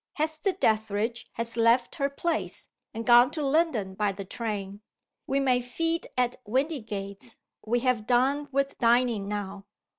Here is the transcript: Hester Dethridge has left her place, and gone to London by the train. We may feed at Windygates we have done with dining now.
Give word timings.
Hester 0.13 0.51
Dethridge 0.53 1.27
has 1.33 1.55
left 1.55 1.93
her 1.93 2.09
place, 2.09 2.67
and 2.91 3.05
gone 3.05 3.29
to 3.29 3.43
London 3.45 3.93
by 3.93 4.11
the 4.11 4.25
train. 4.25 4.81
We 5.27 5.39
may 5.39 5.61
feed 5.61 6.07
at 6.17 6.41
Windygates 6.43 7.37
we 7.63 7.81
have 7.81 8.07
done 8.07 8.47
with 8.51 8.79
dining 8.79 9.27
now. 9.27 9.67